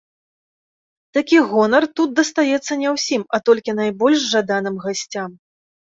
[1.17, 5.29] Такі гонар тут дастаецца не ўсім, а толькі найбольш жаданым гасцям.